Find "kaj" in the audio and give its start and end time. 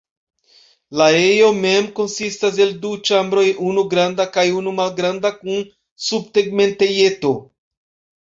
4.37-4.45